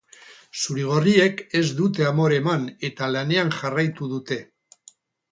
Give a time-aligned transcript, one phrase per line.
[0.59, 4.39] Zuri-gorriek ez dute amore eman eta lanean jarraitu dute.